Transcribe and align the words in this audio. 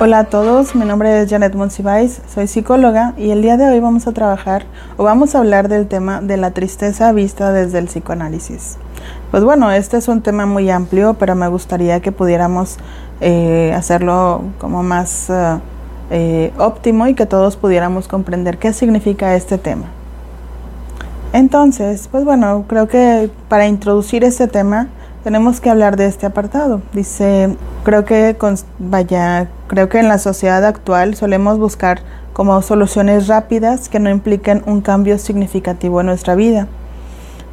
Hola 0.00 0.20
a 0.20 0.24
todos, 0.26 0.76
mi 0.76 0.84
nombre 0.84 1.22
es 1.22 1.28
Janet 1.28 1.56
Monsiváis, 1.56 2.20
soy 2.32 2.46
psicóloga 2.46 3.14
y 3.16 3.30
el 3.30 3.42
día 3.42 3.56
de 3.56 3.68
hoy 3.68 3.80
vamos 3.80 4.06
a 4.06 4.12
trabajar 4.12 4.64
o 4.96 5.02
vamos 5.02 5.34
a 5.34 5.40
hablar 5.40 5.66
del 5.68 5.88
tema 5.88 6.20
de 6.20 6.36
la 6.36 6.52
tristeza 6.52 7.10
vista 7.10 7.50
desde 7.50 7.80
el 7.80 7.86
psicoanálisis. 7.86 8.76
Pues 9.32 9.42
bueno, 9.42 9.72
este 9.72 9.96
es 9.96 10.06
un 10.06 10.22
tema 10.22 10.46
muy 10.46 10.70
amplio, 10.70 11.14
pero 11.14 11.34
me 11.34 11.48
gustaría 11.48 11.98
que 11.98 12.12
pudiéramos 12.12 12.76
eh, 13.20 13.74
hacerlo 13.74 14.42
como 14.58 14.84
más 14.84 15.30
eh, 15.30 15.58
eh, 16.12 16.52
óptimo 16.58 17.08
y 17.08 17.14
que 17.14 17.26
todos 17.26 17.56
pudiéramos 17.56 18.06
comprender 18.06 18.58
qué 18.58 18.72
significa 18.72 19.34
este 19.34 19.58
tema. 19.58 19.86
Entonces, 21.32 22.06
pues 22.06 22.24
bueno, 22.24 22.66
creo 22.68 22.86
que 22.86 23.32
para 23.48 23.66
introducir 23.66 24.22
este 24.22 24.46
tema 24.46 24.86
tenemos 25.24 25.60
que 25.60 25.70
hablar 25.70 25.96
de 25.96 26.06
este 26.06 26.24
apartado. 26.24 26.82
Dice, 26.92 27.56
creo 27.82 28.04
que 28.04 28.36
vaya, 28.78 29.48
creo 29.68 29.88
que 29.88 30.00
en 30.00 30.08
la 30.08 30.18
sociedad 30.18 30.64
actual 30.64 31.14
solemos 31.14 31.58
buscar 31.58 32.00
como 32.32 32.60
soluciones 32.62 33.28
rápidas 33.28 33.88
que 33.88 34.00
no 34.00 34.10
impliquen 34.10 34.62
un 34.66 34.80
cambio 34.80 35.18
significativo 35.18 36.00
en 36.00 36.06
nuestra 36.06 36.34
vida. 36.34 36.66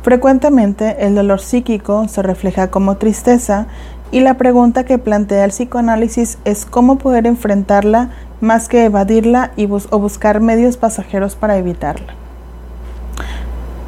Frecuentemente 0.01 1.05
el 1.05 1.15
dolor 1.15 1.41
psíquico 1.41 2.07
se 2.07 2.21
refleja 2.21 2.69
como 2.69 2.97
tristeza 2.97 3.67
y 4.11 4.19
la 4.19 4.35
pregunta 4.35 4.85
que 4.85 4.97
plantea 4.97 5.43
el 5.43 5.51
psicoanálisis 5.51 6.37
es 6.45 6.65
cómo 6.65 6.97
poder 6.97 7.25
enfrentarla 7.25 8.11
más 8.41 8.69
que 8.69 8.85
evadirla 8.85 9.51
y 9.55 9.65
o 9.65 9.99
buscar 9.99 10.39
medios 10.41 10.77
pasajeros 10.77 11.35
para 11.35 11.57
evitarla. 11.57 12.13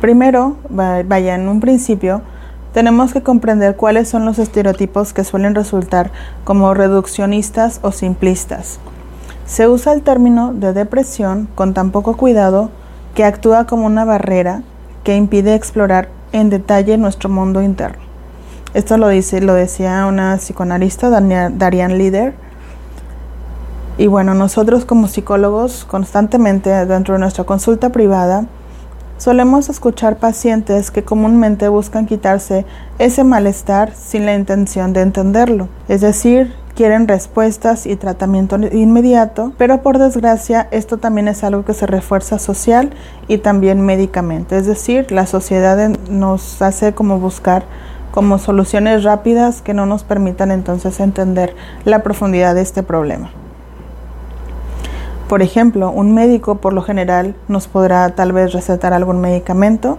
Primero, 0.02 0.58
vaya, 0.70 1.36
en 1.36 1.48
un 1.48 1.60
principio, 1.60 2.22
tenemos 2.74 3.14
que 3.14 3.24
comprender 3.24 3.76
cuáles 3.76 4.10
son 4.10 4.26
los 4.26 4.40
estereotipos 4.40 5.14
que 5.14 5.24
suelen 5.24 5.56
resultar 5.56 6.12
como 6.44 6.74
reduccionistas 6.74 7.80
o 7.82 7.92
simplistas. 7.92 8.80
Se 9.46 9.68
usa 9.68 9.94
el 9.94 10.02
término 10.02 10.54
de 10.54 10.74
depresión 10.74 11.48
con 11.56 11.74
tan 11.74 11.92
poco 11.92 12.18
cuidado 12.18 12.70
que 13.16 13.24
actúa 13.24 13.66
como 13.66 13.86
una 13.86 14.06
barrera 14.06 14.62
que 15.04 15.16
impide 15.16 15.56
explorar 15.56 16.10
en 16.34 16.50
detalle 16.50 16.98
nuestro 16.98 17.30
mundo 17.30 17.62
interno. 17.62 18.04
Esto 18.74 18.98
lo 18.98 19.08
dice, 19.08 19.42
lo 19.42 19.54
decía 19.54 20.06
una 20.06 20.36
psicoanalista, 20.36 21.10
Darian 21.10 21.98
Lider. 21.98 22.36
Y 23.98 24.08
bueno, 24.08 24.34
nosotros 24.34 24.86
como 24.86 25.08
psicólogos 25.08 25.86
constantemente 25.86 26.70
dentro 26.86 27.16
de 27.16 27.22
nuestra 27.22 27.46
consulta 27.46 27.90
privada 27.90 28.46
Solemos 29.18 29.68
escuchar 29.70 30.18
pacientes 30.18 30.92
que 30.92 31.04
comúnmente 31.04 31.68
buscan 31.70 32.06
quitarse 32.06 32.66
ese 33.00 33.24
malestar 33.24 33.94
sin 33.96 34.28
la 34.28 34.36
intención 34.36 34.94
de 34.94 35.02
entenderlo, 35.02 35.70
es 35.88 36.02
decir, 36.02 36.54
quieren 36.76 37.08
respuestas 37.08 37.88
y 37.88 37.96
tratamiento 37.96 38.58
inmediato, 38.72 39.54
pero 39.58 39.82
por 39.82 39.98
desgracia 39.98 40.68
esto 40.70 40.98
también 40.98 41.28
es 41.28 41.44
algo 41.44 41.66
que 41.66 41.74
se 41.74 41.88
refuerza 41.88 42.38
social 42.38 42.92
y 43.28 43.40
también 43.40 43.82
médicamente, 43.82 44.56
es 44.56 44.68
decir, 44.68 45.12
la 45.12 45.26
sociedad 45.26 45.90
nos 46.12 46.62
hace 46.62 46.94
como 46.94 47.20
buscar 47.20 47.64
como 48.12 48.38
soluciones 48.38 49.04
rápidas 49.04 49.64
que 49.64 49.74
no 49.74 49.88
nos 49.88 50.04
permitan 50.04 50.52
entonces 50.52 51.00
entender 51.00 51.56
la 51.86 52.04
profundidad 52.04 52.54
de 52.54 52.62
este 52.62 52.84
problema. 52.84 53.32
Por 55.28 55.42
ejemplo, 55.42 55.92
un 55.92 56.14
médico 56.14 56.56
por 56.56 56.72
lo 56.72 56.82
general 56.82 57.36
nos 57.50 57.68
podrá 57.68 58.10
tal 58.16 58.32
vez 58.32 58.54
recetar 58.54 58.94
algún 58.94 59.20
medicamento 59.20 59.98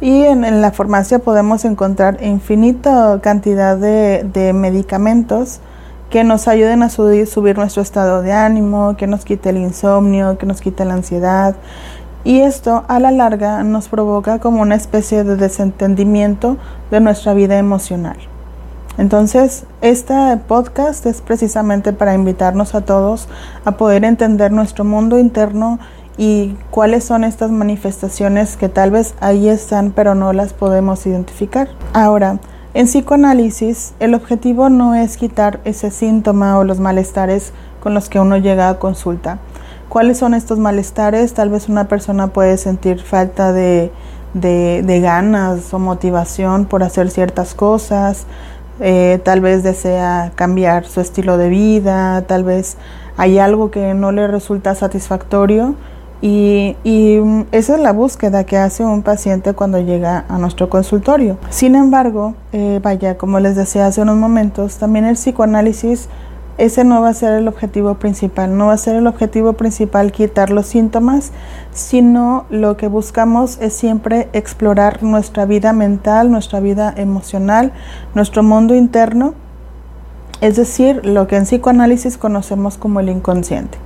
y 0.00 0.24
en, 0.24 0.60
la 0.60 0.72
farmacia 0.72 1.18
podemos 1.20 1.64
encontrar 1.64 2.22
infinita 2.22 3.18
cantidad 3.22 3.78
de, 3.78 4.52
medicamentos 4.54 5.60
que 6.10 6.22
nos 6.22 6.48
ayuden 6.48 6.82
a 6.82 6.90
subir, 6.90 7.26
subir, 7.26 7.56
nuestro 7.56 7.82
estado 7.82 8.20
de 8.20 8.32
ánimo, 8.32 8.94
que 8.96 9.06
nos 9.06 9.24
quite 9.24 9.50
el 9.50 9.56
insomnio, 9.56 10.36
que 10.36 10.46
nos 10.46 10.60
quite 10.60 10.84
la 10.84 10.94
ansiedad. 10.94 11.56
Y 12.24 12.40
esto 12.40 12.84
a 12.88 13.00
la 13.00 13.10
larga 13.10 13.62
nos 13.64 13.88
provoca 13.88 14.38
como 14.38 14.60
una 14.60 14.74
especie 14.74 15.24
de 15.24 15.36
desentendimiento 15.36 16.58
de 16.90 17.00
nuestra 17.00 17.32
vida 17.32 17.58
emocional. 17.58 18.18
Entonces, 18.98 19.64
este 19.80 20.14
podcast 20.48 21.06
es 21.06 21.20
precisamente 21.20 21.92
para 21.92 22.14
invitarnos 22.14 22.74
a 22.74 22.80
todos 22.80 23.28
a 23.64 23.72
poder 23.72 24.04
entender 24.04 24.50
nuestro 24.50 24.84
mundo 24.84 25.20
interno 25.20 25.78
y 26.16 26.56
cuáles 26.72 27.04
son 27.04 27.22
estas 27.22 27.52
manifestaciones 27.52 28.56
que 28.56 28.68
tal 28.68 28.90
vez 28.90 29.14
ahí 29.20 29.48
están 29.48 29.92
pero 29.92 30.16
no 30.16 30.32
las 30.32 30.52
podemos 30.52 31.06
identificar. 31.06 31.68
Ahora, 31.92 32.40
en 32.74 32.86
psicoanálisis, 32.86 33.94
el 34.00 34.14
objetivo 34.14 34.68
no 34.68 34.96
es 34.96 35.16
quitar 35.16 35.60
ese 35.64 35.92
síntoma 35.92 36.58
o 36.58 36.64
los 36.64 36.80
malestares 36.80 37.52
con 37.80 37.94
los 37.94 38.08
que 38.08 38.18
uno 38.18 38.36
llega 38.36 38.68
a 38.68 38.80
consulta. 38.80 39.38
¿Cuáles 39.88 40.18
son 40.18 40.34
estos 40.34 40.58
malestares? 40.58 41.34
Tal 41.34 41.50
vez 41.50 41.68
una 41.68 41.86
persona 41.86 42.26
puede 42.26 42.58
sentir 42.58 43.00
falta 43.00 43.52
de, 43.52 43.92
de 44.34 45.00
ganas 45.00 45.72
o 45.72 45.78
motivación 45.78 46.66
por 46.66 46.82
hacer 46.82 47.10
ciertas 47.10 47.54
cosas, 47.54 48.26
eh, 48.80 49.20
tal 49.24 49.40
vez 49.40 49.62
desea 49.62 50.32
cambiar 50.34 50.86
su 50.86 51.00
estilo 51.00 51.36
de 51.36 51.48
vida, 51.48 52.22
tal 52.22 52.44
vez 52.44 52.76
hay 53.16 53.38
algo 53.38 53.70
que 53.70 53.94
no 53.94 54.12
le 54.12 54.26
resulta 54.28 54.74
satisfactorio 54.74 55.74
y, 56.20 56.76
esa 57.52 57.74
es 57.76 57.80
la 57.80 57.92
búsqueda 57.92 58.44
que 58.44 58.56
hace 58.56 58.84
un 58.84 59.02
paciente 59.02 59.52
cuando 59.52 59.78
llega 59.78 60.24
a 60.28 60.38
nuestro 60.38 60.68
consultorio. 60.68 61.38
Sin 61.50 61.76
embargo, 61.76 62.34
eh, 62.52 62.80
vaya, 62.82 63.16
como 63.16 63.38
les 63.38 63.54
decía 63.54 63.86
hace 63.86 64.02
unos 64.02 64.16
momentos, 64.16 64.78
también 64.78 65.04
el 65.04 65.14
psicoanálisis 65.14 66.08
ese 66.58 66.82
no 66.82 67.00
va 67.00 67.10
a 67.10 67.14
ser 67.14 67.34
el 67.34 67.46
objetivo 67.46 67.94
principal, 67.94 68.56
no 68.58 68.66
va 68.66 68.72
a 68.72 68.78
ser 68.78 68.96
el 68.96 69.06
objetivo 69.06 69.52
principal 69.52 70.10
quitar 70.10 70.50
los 70.50 70.66
síntomas, 70.66 71.30
sino 71.72 72.46
lo 72.50 72.76
que 72.76 72.88
buscamos 72.88 73.58
es 73.60 73.72
siempre 73.72 74.28
explorar 74.32 75.04
nuestra 75.04 75.46
vida 75.46 75.72
mental, 75.72 76.32
nuestra 76.32 76.58
vida 76.58 76.92
emocional, 76.96 77.72
nuestro 78.14 78.42
mundo 78.42 78.74
interno, 78.74 79.34
es 80.40 80.56
decir, 80.56 81.06
lo 81.06 81.28
que 81.28 81.36
en 81.36 81.44
psicoanálisis 81.44 82.18
conocemos 82.18 82.76
como 82.76 82.98
el 82.98 83.08
inconsciente. 83.08 83.78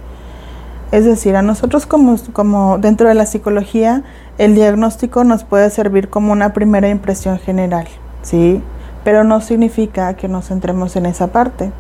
Es 0.93 1.05
decir, 1.05 1.37
a 1.37 1.43
nosotros 1.43 1.85
como, 1.87 2.17
como 2.33 2.79
dentro 2.79 3.09
de 3.09 3.15
la 3.15 3.27
psicología, 3.27 4.03
el 4.39 4.55
diagnóstico 4.55 5.25
nos 5.25 5.45
puede 5.45 5.69
servir 5.69 6.09
como 6.09 6.33
una 6.33 6.55
primera 6.55 6.89
impresión 6.89 7.39
general, 7.39 7.87
¿sí? 8.23 8.63
Pero 9.05 9.25
no 9.25 9.41
significa 9.43 10.15
que 10.15 10.29
nos 10.29 10.49
centremos 10.49 10.97
en 10.97 11.07
esa 11.07 11.29
parte. 11.29 11.71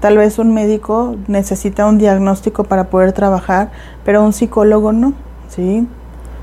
Tal 0.00 0.16
vez 0.16 0.38
un 0.38 0.54
médico 0.54 1.16
necesita 1.26 1.86
un 1.86 1.98
diagnóstico 1.98 2.64
para 2.64 2.84
poder 2.84 3.12
trabajar, 3.12 3.70
pero 4.04 4.22
un 4.24 4.32
psicólogo 4.32 4.92
no, 4.92 5.12
¿sí? 5.48 5.86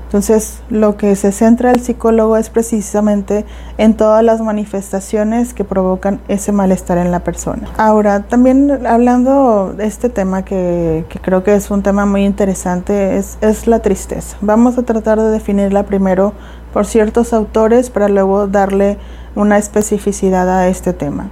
Entonces, 0.06 0.60
lo 0.70 0.96
que 0.96 1.16
se 1.16 1.32
centra 1.32 1.72
el 1.72 1.80
psicólogo 1.80 2.36
es 2.36 2.48
precisamente 2.48 3.44
en 3.76 3.94
todas 3.94 4.22
las 4.22 4.40
manifestaciones 4.40 5.52
que 5.52 5.64
provocan 5.64 6.20
ese 6.28 6.52
malestar 6.52 6.98
en 6.98 7.10
la 7.10 7.20
persona. 7.20 7.68
Ahora, 7.76 8.22
también 8.22 8.86
hablando 8.86 9.74
de 9.76 9.84
este 9.84 10.08
tema 10.08 10.44
que, 10.44 11.04
creo 11.22 11.42
que 11.42 11.54
es 11.56 11.72
un 11.72 11.82
tema 11.82 12.06
muy 12.06 12.24
interesante, 12.24 13.16
es, 13.16 13.36
es 13.40 13.66
la 13.66 13.80
tristeza. 13.80 14.36
Vamos 14.40 14.78
a 14.78 14.84
tratar 14.84 15.20
de 15.20 15.28
definirla 15.28 15.82
primero 15.82 16.34
por 16.72 16.86
ciertos 16.86 17.32
autores 17.32 17.90
para 17.90 18.08
luego 18.08 18.46
darle 18.46 18.98
una 19.34 19.58
especificidad 19.58 20.48
a 20.48 20.68
este 20.68 20.92
tema. 20.92 21.30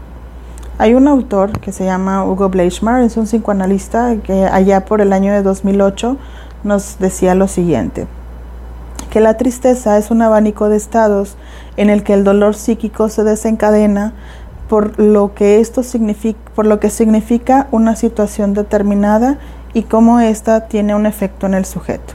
Hay 0.76 0.94
un 0.94 1.06
autor 1.06 1.60
que 1.60 1.70
se 1.70 1.84
llama 1.84 2.24
Hugo 2.24 2.48
Bleichmar, 2.48 3.02
es 3.02 3.16
un 3.16 3.26
psicoanalista 3.26 4.16
que 4.16 4.46
allá 4.46 4.84
por 4.84 5.00
el 5.00 5.12
año 5.12 5.32
de 5.32 5.40
2008 5.42 6.16
nos 6.64 6.98
decía 6.98 7.36
lo 7.36 7.46
siguiente, 7.46 8.08
que 9.08 9.20
la 9.20 9.36
tristeza 9.36 9.96
es 9.98 10.10
un 10.10 10.20
abanico 10.20 10.68
de 10.68 10.76
estados 10.76 11.36
en 11.76 11.90
el 11.90 12.02
que 12.02 12.14
el 12.14 12.24
dolor 12.24 12.56
psíquico 12.56 13.08
se 13.08 13.22
desencadena 13.22 14.14
por 14.68 14.98
lo 14.98 15.32
que 15.34 15.60
esto 15.60 15.84
significa, 15.84 16.40
por 16.56 16.66
lo 16.66 16.80
que 16.80 16.90
significa 16.90 17.68
una 17.70 17.94
situación 17.94 18.52
determinada 18.52 19.38
y 19.74 19.82
cómo 19.82 20.18
ésta 20.18 20.66
tiene 20.66 20.96
un 20.96 21.06
efecto 21.06 21.46
en 21.46 21.54
el 21.54 21.66
sujeto. 21.66 22.14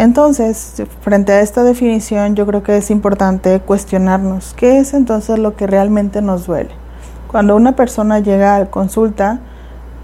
Entonces, 0.00 0.82
frente 1.00 1.32
a 1.32 1.40
esta 1.42 1.62
definición, 1.62 2.34
yo 2.34 2.44
creo 2.44 2.64
que 2.64 2.76
es 2.76 2.90
importante 2.90 3.60
cuestionarnos 3.60 4.52
qué 4.54 4.80
es 4.80 4.94
entonces 4.94 5.38
lo 5.38 5.54
que 5.54 5.68
realmente 5.68 6.22
nos 6.22 6.46
duele. 6.46 6.85
Cuando 7.28 7.56
una 7.56 7.72
persona 7.72 8.20
llega 8.20 8.56
a 8.56 8.66
consulta, 8.66 9.40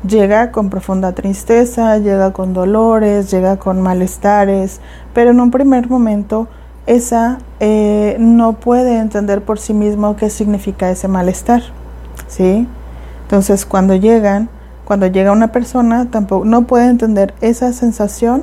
llega 0.07 0.51
con 0.51 0.71
profunda 0.71 1.13
tristeza, 1.13 1.99
llega 1.99 2.33
con 2.33 2.53
dolores, 2.53 3.31
llega 3.31 3.57
con 3.57 3.81
malestares, 3.81 4.81
pero 5.15 5.31
en 5.31 5.41
un 5.41 5.51
primer 5.51 5.89
momento 5.89 6.49
esa 6.87 7.39
eh, 7.61 8.17
no 8.19 8.55
puede 8.55 8.99
entender 8.99 9.43
por 9.43 9.59
sí 9.59 9.73
mismo 9.73 10.17
qué 10.17 10.31
significa 10.31 10.91
ese 10.91 11.07
malestar, 11.07 11.63
¿sí? 12.27 12.67
Entonces 13.23 13.65
cuando 13.65 13.95
llegan, 13.95 14.49
cuando 14.85 15.07
llega 15.07 15.31
una 15.31 15.53
persona, 15.53 16.09
tampoco 16.11 16.45
no 16.45 16.63
puede 16.63 16.89
entender 16.89 17.35
esa 17.41 17.73
sensación 17.73 18.43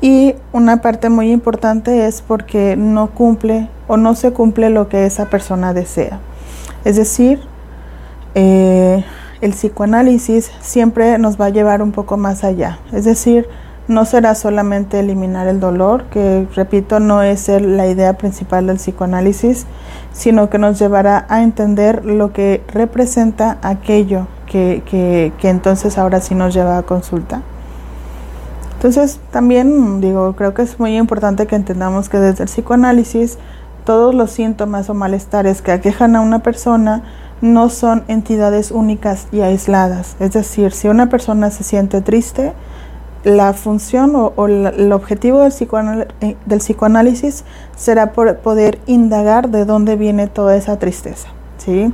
y 0.00 0.34
una 0.52 0.82
parte 0.82 1.08
muy 1.08 1.32
importante 1.32 2.06
es 2.06 2.22
porque 2.22 2.76
no 2.76 3.08
cumple 3.08 3.68
o 3.88 3.96
no 3.96 4.14
se 4.14 4.32
cumple 4.32 4.70
lo 4.70 4.88
que 4.88 5.06
esa 5.06 5.26
persona 5.26 5.72
desea. 5.72 6.20
Es 6.84 6.96
decir, 6.96 7.40
eh, 8.34 9.04
el 9.40 9.52
psicoanálisis 9.52 10.50
siempre 10.60 11.18
nos 11.18 11.40
va 11.40 11.46
a 11.46 11.50
llevar 11.50 11.82
un 11.82 11.92
poco 11.92 12.16
más 12.16 12.44
allá. 12.44 12.78
Es 12.92 13.04
decir, 13.04 13.48
no 13.88 14.04
será 14.04 14.34
solamente 14.34 15.00
eliminar 15.00 15.48
el 15.48 15.60
dolor, 15.60 16.04
que 16.10 16.46
repito, 16.54 17.00
no 17.00 17.22
es 17.22 17.48
la 17.48 17.86
idea 17.86 18.12
principal 18.14 18.66
del 18.66 18.76
psicoanálisis, 18.76 19.66
sino 20.12 20.50
que 20.50 20.58
nos 20.58 20.78
llevará 20.78 21.24
a 21.28 21.42
entender 21.42 22.04
lo 22.04 22.32
que 22.32 22.62
representa 22.68 23.58
aquello 23.62 24.26
que, 24.46 24.82
que, 24.88 25.32
que 25.40 25.48
entonces 25.48 25.96
ahora 25.96 26.20
sí 26.20 26.34
nos 26.34 26.52
lleva 26.52 26.76
a 26.76 26.82
consulta. 26.82 27.42
Entonces, 28.74 29.18
también 29.32 30.00
digo, 30.00 30.34
creo 30.36 30.54
que 30.54 30.62
es 30.62 30.78
muy 30.78 30.96
importante 30.96 31.46
que 31.46 31.56
entendamos 31.56 32.08
que 32.08 32.18
desde 32.18 32.44
el 32.44 32.48
psicoanálisis 32.48 33.38
todos 33.84 34.14
los 34.14 34.30
síntomas 34.30 34.90
o 34.90 34.94
malestares 34.94 35.62
que 35.62 35.72
aquejan 35.72 36.14
a 36.14 36.20
una 36.20 36.40
persona 36.40 37.02
no 37.40 37.68
son 37.68 38.04
entidades 38.08 38.70
únicas 38.70 39.28
y 39.32 39.40
aisladas. 39.40 40.16
Es 40.20 40.32
decir, 40.32 40.72
si 40.72 40.88
una 40.88 41.08
persona 41.08 41.50
se 41.50 41.64
siente 41.64 42.00
triste, 42.00 42.52
la 43.24 43.52
función 43.52 44.12
o, 44.14 44.46
el 44.46 44.92
objetivo 44.92 45.40
del, 45.40 46.08
eh, 46.20 46.36
del, 46.46 46.58
psicoanálisis 46.58 47.44
será 47.76 48.12
poder 48.12 48.78
indagar 48.86 49.50
de 49.50 49.64
dónde 49.64 49.96
viene 49.96 50.28
toda 50.28 50.56
esa 50.56 50.78
tristeza. 50.78 51.28
¿sí? 51.58 51.92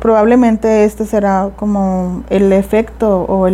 Probablemente 0.00 0.84
este 0.84 1.06
será 1.06 1.50
como 1.56 2.24
el 2.30 2.52
efecto 2.52 3.24
o, 3.28 3.48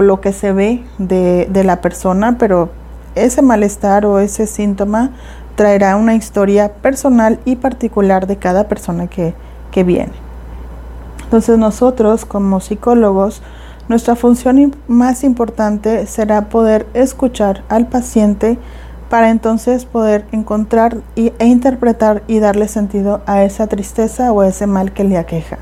lo 0.00 0.20
que 0.20 0.32
se 0.32 0.52
ve 0.52 0.84
de, 0.98 1.64
la 1.64 1.80
persona, 1.80 2.36
pero 2.38 2.68
ese 3.14 3.40
malestar 3.40 4.04
o 4.04 4.18
ese 4.18 4.46
síntoma 4.46 5.12
traerá 5.54 5.96
una 5.96 6.14
historia 6.14 6.70
personal 6.74 7.40
y 7.46 7.56
particular 7.56 8.26
de 8.26 8.36
cada 8.36 8.68
persona 8.68 9.06
que 9.06 9.34
viene. 9.84 10.25
Entonces 11.26 11.58
nosotros 11.58 12.24
como 12.24 12.60
psicólogos, 12.60 13.42
nuestra 13.88 14.16
función 14.16 14.74
más 14.88 15.24
importante 15.24 16.06
será 16.06 16.48
poder 16.48 16.86
escuchar 16.94 17.62
al 17.68 17.86
paciente 17.86 18.58
para 19.10 19.30
entonces 19.30 19.84
poder 19.84 20.24
encontrar 20.32 20.98
e 21.16 21.32
interpretar 21.46 22.22
y 22.26 22.38
darle 22.38 22.68
sentido 22.68 23.22
a 23.26 23.44
esa 23.44 23.66
tristeza 23.66 24.32
o 24.32 24.42
ese 24.42 24.66
mal 24.66 24.92
que 24.92 25.04
le 25.04 25.18
aqueja. 25.18 25.58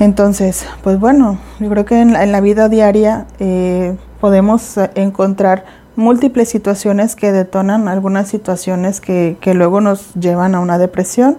Entonces, 0.00 0.66
pues 0.82 1.00
bueno, 1.00 1.38
yo 1.58 1.68
creo 1.68 1.84
que 1.84 2.00
en 2.00 2.12
la, 2.12 2.40
vida 2.40 2.68
diaria 2.68 3.26
eh, 3.40 3.96
podemos 4.20 4.78
encontrar 4.94 5.64
múltiples 5.96 6.48
situaciones 6.48 7.16
que 7.16 7.32
detonan 7.32 7.88
algunas 7.88 8.28
situaciones 8.28 9.00
que, 9.00 9.36
que 9.40 9.54
luego 9.54 9.80
nos 9.80 10.14
llevan 10.14 10.54
a 10.54 10.60
una 10.60 10.78
depresión. 10.78 11.38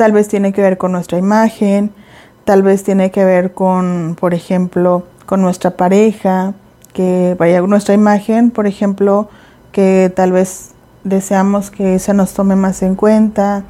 Tal 0.00 0.12
vez 0.12 0.28
tiene 0.28 0.54
que 0.54 0.62
ver 0.62 0.78
con 0.78 0.92
nuestra 0.92 1.18
imagen, 1.18 1.92
tal 2.46 2.62
vez 2.62 2.84
tiene 2.84 3.10
que 3.10 3.22
ver 3.22 3.52
con, 3.52 4.16
por 4.18 4.32
ejemplo, 4.32 5.04
con 5.26 5.42
nuestra 5.42 5.72
pareja, 5.72 6.54
que 6.94 7.36
vaya 7.38 7.60
nuestra 7.60 7.92
imagen, 7.92 8.50
por 8.50 8.66
ejemplo, 8.66 9.28
que 9.72 10.10
tal 10.16 10.32
vez 10.32 10.70
deseamos 11.04 11.70
que 11.70 11.98
se 11.98 12.14
nos 12.14 12.32
tome 12.32 12.56
más 12.56 12.82
en 12.82 12.94
cuenta, 12.94 13.64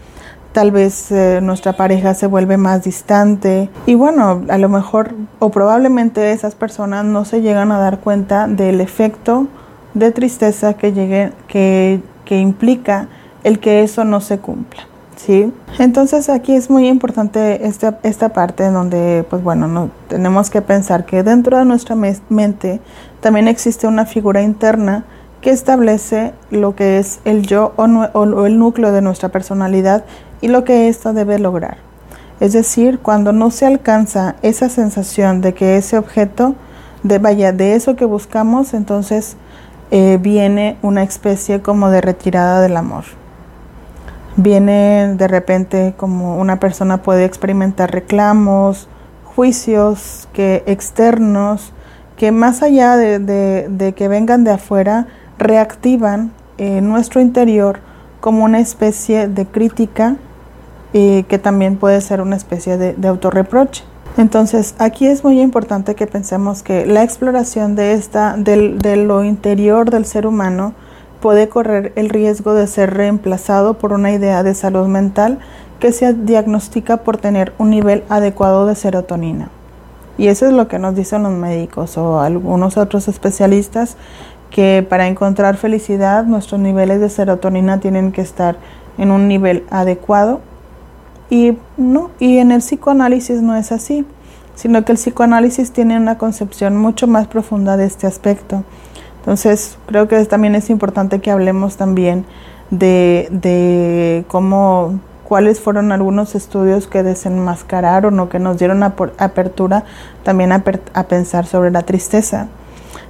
tal 0.52 0.70
vez 0.70 1.10
eh, 1.10 1.40
nuestra 1.42 1.72
pareja 1.72 2.14
se 2.14 2.28
vuelve 2.28 2.56
más 2.56 2.84
distante 2.84 3.68
y 3.84 3.96
bueno, 3.96 4.44
a 4.48 4.58
lo 4.58 4.68
mejor 4.68 5.16
o 5.40 5.50
probablemente 5.50 6.30
esas 6.30 6.54
personas 6.54 7.04
no 7.04 7.24
se 7.24 7.42
llegan 7.42 7.72
a 7.72 7.80
dar 7.80 7.98
cuenta 7.98 8.46
del 8.46 8.80
efecto 8.80 9.48
de 9.94 10.12
tristeza 10.12 10.74
que, 10.74 10.92
llegue, 10.92 11.32
que, 11.48 12.00
que 12.24 12.38
implica 12.38 13.08
el 13.42 13.58
que 13.58 13.82
eso 13.82 14.04
no 14.04 14.20
se 14.20 14.38
cumpla. 14.38 14.89
¿Sí? 15.26 15.52
Entonces 15.78 16.30
aquí 16.30 16.54
es 16.54 16.70
muy 16.70 16.88
importante 16.88 17.66
esta, 17.66 17.98
esta 18.04 18.30
parte 18.30 18.64
en 18.64 18.72
donde, 18.72 19.22
pues 19.28 19.42
bueno, 19.42 19.68
no, 19.68 19.90
tenemos 20.08 20.48
que 20.48 20.62
pensar 20.62 21.04
que 21.04 21.22
dentro 21.22 21.58
de 21.58 21.66
nuestra 21.66 21.94
mente 21.94 22.80
también 23.20 23.46
existe 23.46 23.86
una 23.86 24.06
figura 24.06 24.40
interna 24.40 25.04
que 25.42 25.50
establece 25.50 26.32
lo 26.50 26.74
que 26.74 26.98
es 26.98 27.20
el 27.26 27.46
yo 27.46 27.74
o, 27.76 27.84
o 27.84 28.46
el 28.46 28.58
núcleo 28.58 28.92
de 28.92 29.02
nuestra 29.02 29.28
personalidad 29.28 30.04
y 30.40 30.48
lo 30.48 30.64
que 30.64 30.88
ésta 30.88 31.12
debe 31.12 31.38
lograr. 31.38 31.76
Es 32.40 32.54
decir, 32.54 32.98
cuando 33.00 33.32
no 33.32 33.50
se 33.50 33.66
alcanza 33.66 34.36
esa 34.40 34.70
sensación 34.70 35.42
de 35.42 35.52
que 35.52 35.76
ese 35.76 35.98
objeto, 35.98 36.54
de 37.02 37.18
vaya, 37.18 37.52
de 37.52 37.74
eso 37.74 37.94
que 37.94 38.06
buscamos, 38.06 38.72
entonces 38.72 39.36
eh, 39.90 40.18
viene 40.18 40.78
una 40.80 41.02
especie 41.02 41.60
como 41.60 41.90
de 41.90 42.00
retirada 42.00 42.62
del 42.62 42.78
amor. 42.78 43.19
Viene 44.36 45.14
de 45.16 45.28
repente 45.28 45.94
como 45.96 46.38
una 46.38 46.60
persona 46.60 47.02
puede 47.02 47.24
experimentar 47.24 47.90
reclamos, 47.90 48.88
juicios 49.24 50.28
que 50.32 50.62
externos, 50.66 51.72
que 52.16 52.32
más 52.32 52.62
allá 52.62 52.96
de, 52.96 53.94
que 53.96 54.08
vengan 54.08 54.44
de 54.44 54.52
afuera, 54.52 55.06
reactivan 55.38 56.32
en 56.58 56.88
nuestro 56.88 57.20
interior 57.20 57.80
como 58.20 58.44
una 58.44 58.60
especie 58.60 59.26
de 59.26 59.46
crítica 59.46 60.16
y 60.92 61.22
que 61.24 61.38
también 61.38 61.76
puede 61.76 62.00
ser 62.00 62.20
una 62.20 62.36
especie 62.36 62.76
de, 62.76 62.92
de 62.92 63.08
autorreproche. 63.08 63.84
Entonces, 64.16 64.74
aquí 64.78 65.06
es 65.06 65.24
muy 65.24 65.40
importante 65.40 65.94
que 65.94 66.06
pensemos 66.06 66.62
que 66.62 66.84
la 66.84 67.02
exploración 67.02 67.76
de, 67.76 67.94
esta, 67.94 68.36
de 68.36 68.96
lo 68.96 69.24
interior 69.24 69.90
del 69.90 70.04
ser 70.04 70.26
humano 70.26 70.74
puede 71.20 71.48
correr 71.48 71.92
el 71.96 72.08
riesgo 72.08 72.54
de 72.54 72.66
ser 72.66 72.94
reemplazado 72.94 73.74
por 73.74 73.92
una 73.92 74.12
idea 74.12 74.42
de 74.42 74.54
salud 74.54 74.86
mental 74.86 75.38
que 75.78 75.92
se 75.92 76.12
diagnostica 76.14 76.98
por 76.98 77.16
tener 77.16 77.52
un 77.58 77.70
nivel 77.70 78.04
adecuado 78.08 78.66
de 78.66 78.74
serotonina. 78.74 79.50
Y 80.18 80.28
eso 80.28 80.46
es 80.46 80.52
lo 80.52 80.68
que 80.68 80.78
nos 80.78 80.94
dicen 80.94 81.22
los 81.22 81.32
médicos 81.32 81.96
o 81.96 82.20
algunos 82.20 82.76
otros 82.76 83.08
especialistas, 83.08 83.96
que 84.50 84.84
para 84.86 85.06
encontrar 85.06 85.56
felicidad 85.56 86.24
nuestros 86.24 86.60
niveles 86.60 87.00
de 87.00 87.08
serotonina 87.08 87.80
tienen 87.80 88.12
que 88.12 88.20
estar 88.20 88.56
en 88.98 89.10
un 89.10 89.28
nivel 89.28 89.64
adecuado 89.70 90.40
y, 91.30 91.56
no, 91.76 92.10
y 92.18 92.38
en 92.38 92.50
el 92.50 92.60
psicoanálisis 92.60 93.40
no 93.40 93.54
es 93.54 93.70
así, 93.70 94.04
sino 94.56 94.84
que 94.84 94.92
el 94.92 94.98
psicoanálisis 94.98 95.72
tiene 95.72 95.96
una 95.96 96.18
concepción 96.18 96.76
mucho 96.76 97.06
más 97.06 97.28
profunda 97.28 97.76
de 97.76 97.86
este 97.86 98.06
aspecto. 98.06 98.64
Entonces, 99.20 99.78
creo 99.86 100.08
que 100.08 100.24
también 100.26 100.54
es 100.54 100.70
importante 100.70 101.20
que 101.20 101.30
hablemos 101.30 101.76
también 101.76 102.24
de, 102.70 104.24
cómo 104.28 104.98
cuáles 105.24 105.60
fueron 105.60 105.92
algunos 105.92 106.34
estudios 106.34 106.88
que 106.88 107.02
desenmascararon 107.02 108.18
o 108.18 108.28
que 108.28 108.38
nos 108.40 108.58
dieron 108.58 108.82
apertura 108.82 109.84
también 110.24 110.52
a, 110.52 110.64
a, 110.94 111.02
pensar 111.04 111.46
sobre 111.46 111.70
la 111.70 111.82
tristeza. 111.82 112.48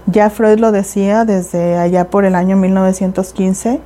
Ya 0.07 0.29
Freud 0.29 0.59
lo 0.59 0.73
decía 0.73 1.25
desde 1.25 1.79
allá 1.79 2.09
por 2.09 2.25
el 2.25 2.35
año 2.35 2.57
1915, 2.57 3.81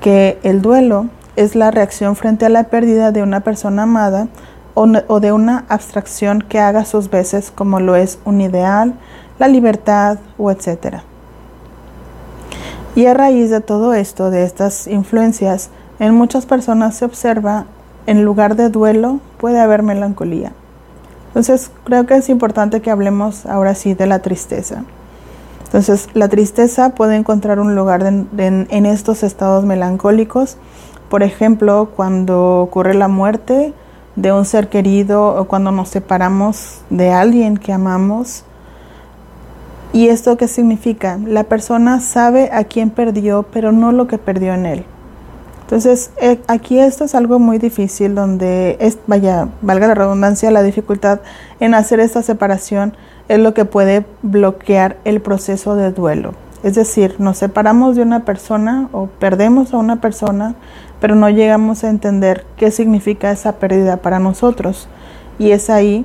que 0.00 0.38
el 0.42 0.62
duelo 0.62 1.06
es 1.36 1.56
la 1.56 1.70
reacción 1.70 2.16
frente 2.16 2.46
a 2.46 2.48
la 2.48 2.64
pérdida 2.64 3.10
de 3.10 3.22
una 3.22 3.40
persona 3.40 3.82
amada 3.82 4.28
o, 4.74 5.20
de 5.20 5.32
una 5.32 5.64
abstracción 5.68 6.42
que 6.42 6.58
haga 6.58 6.84
sus 6.84 7.08
veces 7.10 7.50
como 7.50 7.80
lo 7.80 7.96
es 7.96 8.18
un 8.24 8.40
ideal, 8.40 8.94
la 9.38 9.48
libertad 9.48 10.18
o 10.36 10.50
etc. 10.50 11.02
Y 12.94 13.06
a 13.06 13.14
raíz 13.14 13.50
de 13.50 13.60
todo 13.60 13.94
esto, 13.94 14.30
de 14.30 14.44
estas 14.44 14.86
influencias, 14.86 15.70
en 15.98 16.14
muchas 16.14 16.46
personas 16.46 16.96
se 16.96 17.04
observa, 17.04 17.66
en 18.06 18.24
lugar 18.24 18.56
de 18.56 18.68
duelo, 18.68 19.20
puede 19.38 19.60
haber 19.60 19.82
melancolía. 19.82 20.52
Entonces, 21.28 21.70
creo 21.84 22.06
que 22.06 22.14
es 22.16 22.28
importante 22.28 22.80
que 22.80 22.90
hablemos 22.90 23.46
ahora 23.46 23.74
sí 23.74 23.94
de 23.94 24.06
la 24.06 24.20
tristeza. 24.20 24.84
Entonces, 25.64 26.08
la 26.14 26.28
tristeza 26.28 26.90
puede 26.90 27.16
encontrar 27.16 27.58
un 27.58 27.74
lugar 27.74 28.04
en 28.04 28.86
estos 28.86 29.24
estados 29.24 29.64
melancólicos 29.64 30.58
por 31.08 31.22
ejemplo, 31.22 31.90
cuando 31.94 32.60
ocurre 32.60 32.92
la 32.92 33.06
muerte 33.06 33.72
de 34.16 34.32
un 34.32 34.44
ser 34.44 34.68
querido 34.68 35.36
o 35.36 35.44
cuando 35.44 35.70
nos 35.70 35.88
separamos 35.90 36.80
de 36.90 37.12
alguien 37.12 37.56
que 37.56 37.72
amamos. 37.72 38.44
¿Y 39.94 40.08
esto 40.08 40.36
qué 40.36 40.48
significa? 40.48 41.20
La 41.24 41.44
persona 41.44 42.00
sabe 42.00 42.50
a 42.52 42.64
quién 42.64 42.90
perdió, 42.90 43.44
pero 43.44 43.70
no 43.70 43.92
lo 43.92 44.08
que 44.08 44.18
perdió 44.18 44.52
en 44.52 44.66
él. 44.66 44.84
Entonces, 45.60 46.10
eh, 46.20 46.40
aquí 46.48 46.80
esto 46.80 47.04
es 47.04 47.14
algo 47.14 47.38
muy 47.38 47.58
difícil, 47.58 48.16
donde, 48.16 48.76
es, 48.80 48.98
vaya, 49.06 49.46
valga 49.62 49.86
la 49.86 49.94
redundancia, 49.94 50.50
la 50.50 50.64
dificultad 50.64 51.20
en 51.60 51.74
hacer 51.74 52.00
esta 52.00 52.22
separación 52.22 52.96
es 53.28 53.38
lo 53.38 53.54
que 53.54 53.66
puede 53.66 54.04
bloquear 54.22 54.96
el 55.04 55.20
proceso 55.20 55.76
de 55.76 55.92
duelo. 55.92 56.34
Es 56.64 56.74
decir, 56.74 57.14
nos 57.20 57.38
separamos 57.38 57.94
de 57.94 58.02
una 58.02 58.24
persona 58.24 58.88
o 58.90 59.06
perdemos 59.06 59.74
a 59.74 59.76
una 59.76 60.00
persona, 60.00 60.56
pero 61.00 61.14
no 61.14 61.30
llegamos 61.30 61.84
a 61.84 61.90
entender 61.90 62.44
qué 62.56 62.72
significa 62.72 63.30
esa 63.30 63.58
pérdida 63.58 63.98
para 63.98 64.18
nosotros. 64.18 64.88
Y 65.38 65.52
es 65.52 65.70
ahí 65.70 66.04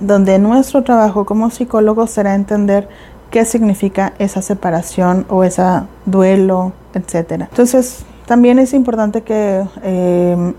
donde 0.00 0.38
nuestro 0.38 0.82
trabajo 0.82 1.24
como 1.24 1.50
psicólogos 1.50 2.10
será 2.10 2.34
entender 2.34 2.88
qué 3.30 3.44
significa 3.44 4.12
esa 4.18 4.42
separación 4.42 5.26
o 5.28 5.44
ese 5.44 5.62
duelo, 6.06 6.72
etc. 6.94 7.46
Entonces, 7.50 8.04
también 8.26 8.58
es 8.58 8.72
importante 8.74 9.22
que 9.22 9.64
eh, 9.82 10.54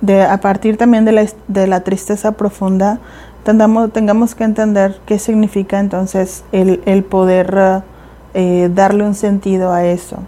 de, 0.00 0.22
a 0.22 0.40
partir 0.40 0.76
también 0.76 1.04
de 1.04 1.12
la, 1.12 1.26
de 1.48 1.66
la 1.66 1.80
tristeza 1.80 2.32
profunda, 2.32 2.98
tengamos, 3.44 3.92
tengamos 3.92 4.34
que 4.34 4.44
entender 4.44 5.00
qué 5.06 5.18
significa 5.18 5.80
entonces 5.80 6.44
el, 6.52 6.82
el 6.86 7.04
poder 7.04 7.82
eh, 8.34 8.70
darle 8.74 9.04
un 9.04 9.14
sentido 9.14 9.72
a 9.72 9.84
eso. 9.84 10.18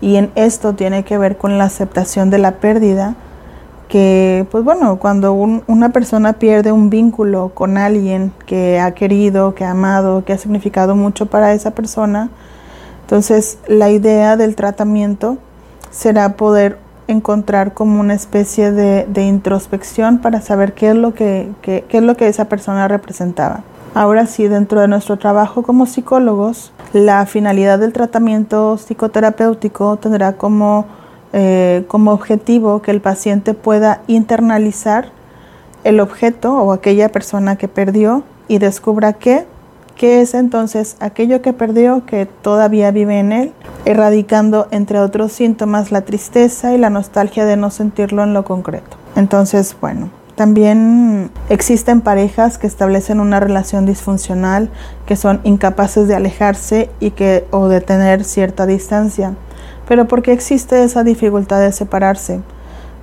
Y 0.00 0.16
en 0.16 0.30
esto 0.34 0.74
tiene 0.74 1.04
que 1.04 1.18
ver 1.18 1.36
con 1.36 1.58
la 1.58 1.64
aceptación 1.64 2.30
de 2.30 2.38
la 2.38 2.52
pérdida, 2.52 3.16
que 3.88 4.46
pues 4.50 4.64
bueno, 4.64 4.98
cuando 4.98 5.32
una 5.32 5.88
persona 5.90 6.34
pierde 6.34 6.72
un 6.72 6.90
vínculo 6.90 7.52
con 7.54 7.78
alguien 7.78 8.32
que 8.46 8.78
ha 8.78 8.92
querido, 8.92 9.54
que 9.54 9.64
ha 9.64 9.70
amado, 9.70 10.24
que 10.24 10.32
ha 10.32 10.38
significado 10.38 10.94
mucho 10.94 11.26
para 11.26 11.52
esa 11.54 11.72
persona, 11.72 12.30
entonces 13.02 13.58
la 13.66 13.90
idea 13.90 14.36
del 14.36 14.54
tratamiento 14.54 15.38
será 15.90 16.36
poder 16.36 16.78
encontrar 17.06 17.72
como 17.72 18.00
una 18.00 18.12
especie 18.12 18.70
de, 18.70 19.22
introspección 19.22 20.18
para 20.18 20.42
saber 20.42 20.74
qué 20.74 20.90
es 20.90 20.94
lo 20.94 21.14
que, 21.14 21.50
qué 21.62 21.84
es 21.88 22.02
lo 22.02 22.16
que 22.16 22.28
esa 22.28 22.44
persona 22.50 22.86
representaba. 22.86 23.62
Ahora 23.94 24.26
sí, 24.26 24.46
dentro 24.46 24.80
de 24.80 24.88
nuestro 24.88 25.16
trabajo 25.16 25.62
como 25.62 25.86
psicólogos, 25.86 26.72
la 26.92 27.24
finalidad 27.26 27.78
del 27.78 27.92
tratamiento 27.92 28.76
psicoterapéutico 28.76 29.96
tendrá 29.96 30.34
como, 30.34 30.86
eh, 31.32 31.84
como 31.88 32.12
objetivo 32.12 32.82
que 32.82 32.90
el 32.90 33.00
paciente 33.00 33.54
pueda 33.54 34.02
internalizar 34.06 35.10
el 35.84 36.00
objeto 36.00 36.54
o 36.54 36.72
aquella 36.72 37.10
persona 37.10 37.56
que 37.56 37.68
perdió 37.68 38.22
y 38.48 38.58
descubra 38.58 39.12
qué, 39.12 39.46
qué 39.96 40.20
es 40.20 40.34
entonces 40.34 40.96
aquello 41.00 41.42
que 41.42 41.52
perdió 41.52 42.06
que 42.06 42.26
todavía 42.26 42.90
vive 42.90 43.18
en 43.18 43.32
él, 43.32 43.52
erradicando 43.84 44.68
entre 44.70 45.00
otros 45.00 45.32
síntomas 45.32 45.92
la 45.92 46.02
tristeza 46.02 46.74
y 46.74 46.78
la 46.78 46.90
nostalgia 46.90 47.44
de 47.44 47.56
no 47.56 47.70
sentirlo 47.70 48.22
en 48.22 48.32
lo 48.32 48.44
concreto. 48.44 48.96
Entonces, 49.16 49.76
bueno, 49.80 50.10
también 50.38 51.30
existen 51.48 52.00
parejas 52.00 52.58
que 52.58 52.68
establecen 52.68 53.18
una 53.18 53.40
relación 53.40 53.86
disfuncional, 53.86 54.70
que 55.04 55.16
son 55.16 55.40
incapaces 55.42 56.06
de 56.06 56.14
alejarse 56.14 56.90
y 57.00 57.10
que 57.10 57.44
o 57.50 57.66
de 57.66 57.80
tener 57.80 58.22
cierta 58.22 58.64
distancia. 58.64 59.34
Pero 59.88 60.06
¿por 60.06 60.22
qué 60.22 60.32
existe 60.32 60.84
esa 60.84 61.02
dificultad 61.02 61.60
de 61.60 61.72
separarse? 61.72 62.40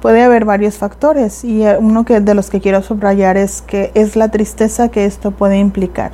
Puede 0.01 0.21
haber 0.21 0.45
varios 0.45 0.77
factores 0.77 1.43
y 1.43 1.63
uno 1.79 2.05
que, 2.05 2.19
de 2.19 2.35
los 2.35 2.51
que 2.51 2.61
quiero 2.61 2.83
subrayar 2.83 3.37
es 3.37 3.63
que 3.63 3.91
es 3.95 4.15
la 4.15 4.29
tristeza 4.29 4.89
que 4.89 5.05
esto 5.05 5.31
puede 5.31 5.57
implicar. 5.57 6.11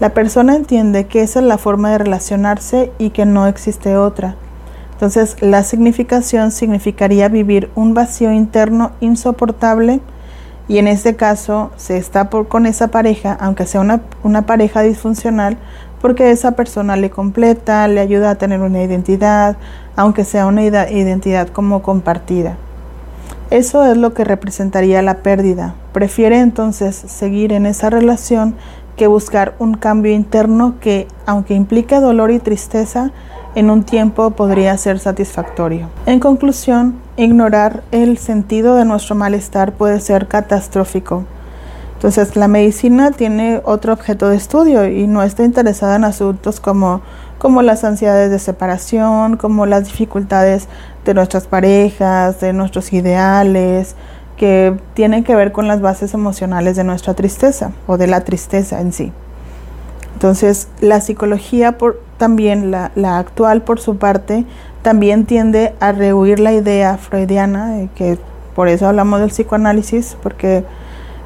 La 0.00 0.12
persona 0.12 0.56
entiende 0.56 1.06
que 1.06 1.22
esa 1.22 1.38
es 1.38 1.46
la 1.46 1.56
forma 1.56 1.92
de 1.92 1.98
relacionarse 1.98 2.90
y 2.98 3.10
que 3.10 3.24
no 3.24 3.46
existe 3.46 3.96
otra. 3.96 4.34
Entonces, 4.94 5.36
la 5.40 5.62
significación 5.62 6.50
significaría 6.50 7.28
vivir 7.28 7.70
un 7.76 7.94
vacío 7.94 8.32
interno 8.32 8.90
insoportable 9.00 10.00
y 10.72 10.78
en 10.78 10.88
este 10.88 11.16
caso 11.16 11.70
se 11.76 11.98
está 11.98 12.30
por, 12.30 12.48
con 12.48 12.64
esa 12.64 12.88
pareja, 12.88 13.36
aunque 13.38 13.66
sea 13.66 13.82
una, 13.82 14.00
una 14.22 14.46
pareja 14.46 14.80
disfuncional, 14.80 15.58
porque 16.00 16.30
esa 16.30 16.52
persona 16.52 16.96
le 16.96 17.10
completa, 17.10 17.86
le 17.88 18.00
ayuda 18.00 18.30
a 18.30 18.34
tener 18.36 18.62
una 18.62 18.82
identidad, 18.82 19.58
aunque 19.96 20.24
sea 20.24 20.46
una 20.46 20.64
identidad 20.64 21.48
como 21.48 21.82
compartida. 21.82 22.56
Eso 23.50 23.84
es 23.84 23.98
lo 23.98 24.14
que 24.14 24.24
representaría 24.24 25.02
la 25.02 25.18
pérdida. 25.18 25.74
Prefiere 25.92 26.40
entonces 26.40 26.96
seguir 26.96 27.52
en 27.52 27.66
esa 27.66 27.90
relación 27.90 28.54
que 28.96 29.06
buscar 29.08 29.54
un 29.58 29.74
cambio 29.74 30.14
interno 30.14 30.76
que, 30.80 31.06
aunque 31.26 31.52
implique 31.52 32.00
dolor 32.00 32.30
y 32.30 32.38
tristeza, 32.38 33.10
en 33.54 33.70
un 33.70 33.84
tiempo 33.84 34.30
podría 34.30 34.76
ser 34.78 34.98
satisfactorio. 34.98 35.88
En 36.06 36.20
conclusión, 36.20 36.96
ignorar 37.16 37.82
el 37.90 38.18
sentido 38.18 38.76
de 38.76 38.84
nuestro 38.84 39.14
malestar 39.14 39.72
puede 39.72 40.00
ser 40.00 40.28
catastrófico. 40.28 41.24
Entonces, 41.94 42.34
la 42.34 42.48
medicina 42.48 43.12
tiene 43.12 43.60
otro 43.64 43.92
objeto 43.92 44.28
de 44.28 44.36
estudio 44.36 44.88
y 44.88 45.06
no 45.06 45.22
está 45.22 45.44
interesada 45.44 45.96
en 45.96 46.04
asuntos 46.04 46.58
como, 46.58 47.00
como 47.38 47.62
las 47.62 47.84
ansiedades 47.84 48.30
de 48.30 48.38
separación, 48.38 49.36
como 49.36 49.66
las 49.66 49.84
dificultades 49.84 50.66
de 51.04 51.14
nuestras 51.14 51.46
parejas, 51.46 52.40
de 52.40 52.52
nuestros 52.52 52.92
ideales, 52.92 53.94
que 54.36 54.76
tienen 54.94 55.22
que 55.22 55.36
ver 55.36 55.52
con 55.52 55.68
las 55.68 55.80
bases 55.80 56.14
emocionales 56.14 56.74
de 56.74 56.82
nuestra 56.82 57.14
tristeza 57.14 57.70
o 57.86 57.96
de 57.98 58.08
la 58.08 58.24
tristeza 58.24 58.80
en 58.80 58.92
sí. 58.92 59.12
Entonces, 60.14 60.68
la 60.80 61.00
psicología 61.00 61.78
por, 61.78 62.00
también, 62.22 62.70
la, 62.70 63.18
actual 63.18 63.62
por 63.62 63.80
su 63.80 63.96
parte, 63.96 64.44
también 64.82 65.26
tiende 65.26 65.74
a 65.80 65.90
rehuir 65.90 66.38
la 66.38 66.52
idea 66.52 66.96
freudiana, 66.96 67.88
que 67.96 68.16
por 68.54 68.68
eso 68.68 68.86
hablamos 68.86 69.18
del 69.18 69.30
psicoanálisis, 69.30 70.16
porque 70.22 70.62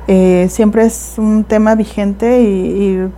eh, 0.09 0.47
siempre 0.49 0.87
es 0.87 1.17
un 1.19 1.45
tema 1.45 1.75
vigente 1.75 2.41
y, 2.41 3.11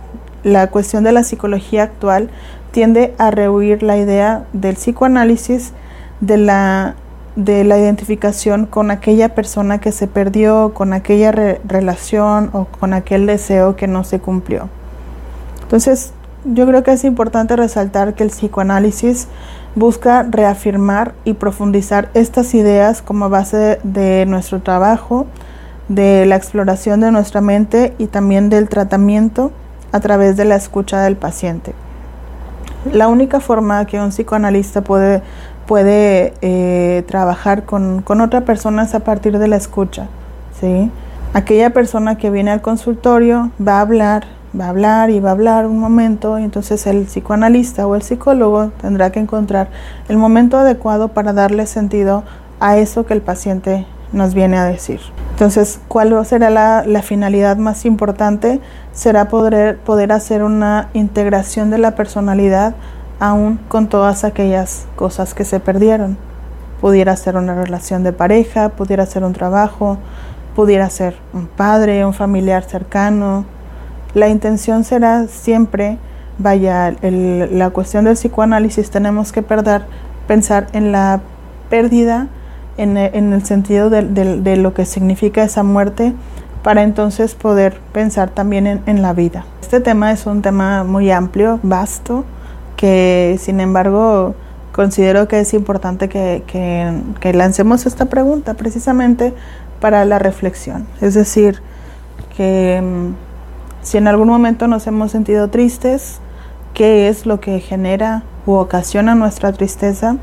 la 0.43 0.67
cuestión 0.67 1.05
de 1.05 1.13
la 1.13 1.23
psicología 1.23 1.83
actual 1.83 2.29
tiende 2.71 3.13
a 3.17 3.31
rehuir 3.31 3.81
la 3.81 3.95
idea 3.95 4.43
del 4.51 4.75
psicoanálisis, 4.75 5.71
de 6.19 6.35
la, 6.35 6.95
de 7.37 7.63
la 7.63 7.77
identificación 7.77 8.65
con 8.65 8.91
aquella 8.91 9.35
persona 9.35 9.79
que 9.79 9.93
se 9.93 10.07
perdió, 10.07 10.73
con 10.73 10.91
aquella 10.91 11.31
relación 11.31 12.49
o 12.51 12.65
con 12.65 12.93
aquel 12.93 13.25
deseo 13.25 13.77
que 13.77 13.87
no 13.87 14.03
se 14.03 14.19
cumplió. 14.19 14.67
Entonces, 15.61 16.11
yo 16.45 16.65
creo 16.65 16.83
que 16.83 16.91
es 16.91 17.03
importante 17.03 17.55
resaltar 17.55 18.13
que 18.13 18.23
el 18.23 18.29
psicoanálisis 18.29 19.27
busca 19.75 20.23
reafirmar 20.23 21.13
y 21.25 21.33
profundizar 21.33 22.09
estas 22.13 22.53
ideas 22.53 23.01
como 23.01 23.29
base 23.29 23.79
de 23.83 24.25
nuestro 24.25 24.61
trabajo, 24.61 25.27
de 25.89 26.25
la 26.25 26.35
exploración 26.35 27.01
de 27.01 27.11
nuestra 27.11 27.41
mente 27.41 27.93
y 27.97 28.07
también 28.07 28.49
del 28.49 28.69
tratamiento 28.69 29.51
a 29.91 29.99
través 29.99 30.37
de 30.37 30.45
la 30.45 30.55
escucha 30.55 31.01
del 31.01 31.15
paciente. 31.15 31.73
La 32.93 33.07
única 33.07 33.39
forma 33.39 33.85
que 33.85 33.99
un 33.99 34.09
psicoanalista 34.09 34.81
puede, 34.81 35.21
puede 35.67 36.33
eh, 36.41 37.03
trabajar 37.07 37.63
con, 37.63 38.01
con 38.01 38.21
otra 38.21 38.41
persona 38.41 38.83
es 38.83 38.95
a 38.95 39.01
partir 39.01 39.37
de 39.37 39.47
la 39.47 39.57
escucha. 39.57 40.07
¿sí? 40.59 40.89
Aquella 41.33 41.71
persona 41.71 42.17
que 42.17 42.29
viene 42.29 42.51
al 42.51 42.61
consultorio 42.61 43.51
va 43.65 43.79
a 43.79 43.81
hablar, 43.81 44.25
va 44.59 44.65
a 44.65 44.69
hablar 44.69 45.09
y 45.09 45.19
va 45.19 45.29
a 45.29 45.33
hablar 45.33 45.65
un 45.65 45.79
momento 45.79 46.39
y 46.39 46.43
entonces 46.43 46.87
el 46.87 47.05
psicoanalista 47.05 47.85
o 47.87 47.95
el 47.95 48.01
psicólogo 48.01 48.71
tendrá 48.81 49.11
que 49.11 49.19
encontrar 49.19 49.69
el 50.07 50.17
momento 50.17 50.57
adecuado 50.57 51.09
para 51.09 51.33
darle 51.33 51.67
sentido 51.67 52.23
a 52.59 52.77
eso 52.77 53.05
que 53.05 53.13
el 53.13 53.21
paciente 53.21 53.85
nos 54.11 54.33
viene 54.33 54.57
a 54.57 54.65
decir. 54.65 54.99
Entonces, 55.31 55.79
¿cuál 55.87 56.25
será 56.25 56.49
la, 56.49 57.01
finalidad 57.01 57.57
más 57.57 57.85
importante? 57.85 58.59
Será 58.91 59.29
poder, 59.29 59.77
poder 59.77 60.11
hacer 60.11 60.43
una 60.43 60.89
integración 60.93 61.69
de 61.69 61.77
la 61.77 61.95
personalidad 61.95 62.75
aún 63.19 63.59
con 63.67 63.87
todas 63.87 64.23
aquellas 64.23 64.85
cosas 64.95 65.33
que 65.33 65.45
se 65.45 65.59
perdieron. 65.59 66.17
Pudiera 66.81 67.15
ser 67.15 67.37
una 67.37 67.55
relación 67.55 68.03
de 68.03 68.13
pareja, 68.13 68.69
pudiera 68.69 69.05
ser 69.05 69.23
un 69.23 69.33
trabajo, 69.33 69.97
pudiera 70.55 70.89
ser 70.89 71.15
un 71.33 71.47
padre, 71.47 72.05
un 72.05 72.13
familiar 72.13 72.63
cercano, 72.63 73.45
la 74.13 74.27
intención 74.29 74.83
será 74.83 75.27
siempre, 75.27 75.97
vaya, 76.37 76.95
la 77.01 77.69
cuestión 77.69 78.05
del 78.05 78.15
psicoanálisis 78.15 78.89
tenemos 78.89 79.31
que 79.31 79.41
perder, 79.41 79.83
pensar 80.27 80.67
en 80.73 80.91
la 80.91 81.21
pérdida, 81.69 82.27
en, 82.77 82.97
el 82.97 83.45
sentido 83.45 83.89
de, 83.89 84.55
lo 84.57 84.73
que 84.73 84.85
significa 84.85 85.43
esa 85.43 85.63
muerte, 85.63 86.13
para 86.63 86.83
entonces 86.83 87.35
poder 87.35 87.79
pensar 87.93 88.29
también 88.29 88.81
en, 88.85 89.01
la 89.01 89.13
vida. 89.13 89.45
Este 89.61 89.79
tema 89.79 90.11
es 90.11 90.25
un 90.25 90.41
tema 90.41 90.83
muy 90.83 91.11
amplio, 91.11 91.59
vasto, 91.61 92.25
que 92.75 93.37
sin 93.39 93.59
embargo 93.59 94.33
considero 94.71 95.27
que 95.27 95.41
es 95.41 95.53
importante 95.53 96.09
que, 96.09 96.43
que 97.19 97.33
lancemos 97.33 97.85
esta 97.85 98.05
pregunta 98.05 98.53
precisamente 98.53 99.33
para 99.79 100.05
la 100.05 100.19
reflexión. 100.19 100.87
Es 101.01 101.13
decir, 101.13 101.61
que 102.35 102.81
si 103.81 103.97
en 103.97 104.07
algún 104.07 104.27
momento 104.27 104.67
nos 104.67 104.87
hemos 104.87 105.11
sentido 105.11 105.49
tristes, 105.49 106.19
qué 106.73 107.07
es 107.07 107.25
lo 107.25 107.39
que 107.39 107.59
genera 107.59 108.23
u 108.45 108.53
ocasiona 108.53 109.15
nuestra 109.15 109.51
tristeza, 109.53 110.17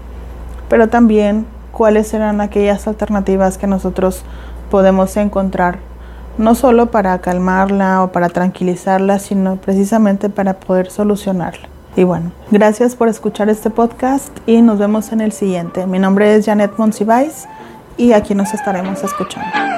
pero 0.68 0.88
también 0.88 1.46
cuáles 1.72 2.08
serán 2.08 2.40
aquellas 2.40 2.86
alternativas 2.86 3.58
que 3.58 3.66
nosotros 3.66 4.22
podemos 4.70 5.16
encontrar, 5.16 5.78
no 6.38 6.54
solo 6.54 6.90
para 6.90 7.18
calmarla 7.20 8.02
o 8.02 8.12
para 8.12 8.28
tranquilizarla, 8.28 9.18
sino 9.18 9.56
precisamente 9.56 10.28
para 10.28 10.54
poder 10.54 10.90
solucionarla. 10.90 11.68
Y 11.96 12.04
bueno, 12.04 12.32
gracias 12.50 12.94
por 12.94 13.08
escuchar 13.08 13.48
este 13.48 13.70
podcast 13.70 14.30
y 14.46 14.60
nos 14.60 14.78
vemos 14.78 15.12
en 15.12 15.22
el 15.22 15.32
siguiente. 15.32 15.86
Mi 15.86 15.98
nombre 15.98 16.34
es 16.34 16.44
Janet 16.44 16.72
Monsiváis 16.76 17.46
y 17.96 18.12
aquí 18.12 18.34
nos 18.34 18.52
estaremos 18.52 19.02
escuchando. 19.02 19.75